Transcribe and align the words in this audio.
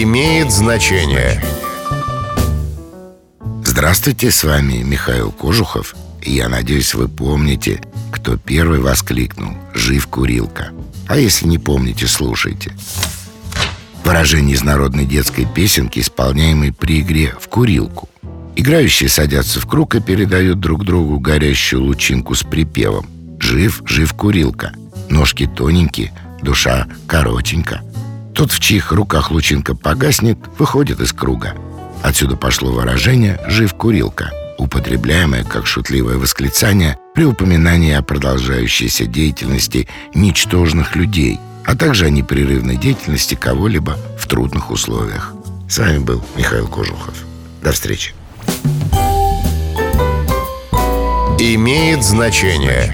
имеет 0.00 0.50
значение. 0.50 1.42
Здравствуйте, 3.62 4.30
с 4.30 4.42
вами 4.42 4.82
Михаил 4.82 5.30
Кожухов. 5.30 5.94
Я 6.22 6.48
надеюсь, 6.48 6.94
вы 6.94 7.08
помните, 7.08 7.82
кто 8.10 8.38
первый 8.38 8.80
воскликнул 8.80 9.52
«Жив 9.74 10.06
курилка». 10.06 10.70
А 11.08 11.18
если 11.18 11.46
не 11.46 11.58
помните, 11.58 12.06
слушайте. 12.06 12.72
Выражение 14.04 14.54
из 14.54 14.62
народной 14.62 15.04
детской 15.04 15.46
песенки, 15.46 15.98
исполняемой 16.00 16.72
при 16.72 17.00
игре 17.00 17.34
в 17.38 17.48
курилку. 17.48 18.08
Играющие 18.56 19.10
садятся 19.10 19.60
в 19.60 19.66
круг 19.66 19.94
и 19.94 20.00
передают 20.00 20.58
друг 20.58 20.84
другу 20.84 21.18
горящую 21.18 21.82
лучинку 21.82 22.34
с 22.34 22.42
припевом 22.42 23.06
«Жив, 23.40 23.82
жив 23.84 24.14
курилка». 24.14 24.72
Ножки 25.10 25.46
тоненькие, 25.46 26.12
душа 26.40 26.86
коротенька. 27.06 27.82
Тот, 28.34 28.50
в 28.50 28.60
чьих 28.60 28.92
руках 28.92 29.30
лучинка 29.30 29.74
погаснет, 29.74 30.38
выходит 30.58 31.00
из 31.00 31.12
круга. 31.12 31.54
Отсюда 32.02 32.36
пошло 32.36 32.72
выражение 32.72 33.38
«жив 33.46 33.74
курилка», 33.74 34.30
употребляемое 34.58 35.44
как 35.44 35.66
шутливое 35.66 36.16
восклицание 36.16 36.96
при 37.14 37.24
упоминании 37.24 37.92
о 37.92 38.02
продолжающейся 38.02 39.06
деятельности 39.06 39.86
ничтожных 40.14 40.96
людей, 40.96 41.38
а 41.66 41.76
также 41.76 42.06
о 42.06 42.10
непрерывной 42.10 42.76
деятельности 42.76 43.34
кого-либо 43.34 43.96
в 44.18 44.26
трудных 44.26 44.70
условиях. 44.70 45.34
С 45.68 45.78
вами 45.78 45.98
был 45.98 46.24
Михаил 46.36 46.68
Кожухов. 46.68 47.14
До 47.62 47.72
встречи. 47.72 48.14
Имеет 51.38 52.02
значение. 52.02 52.92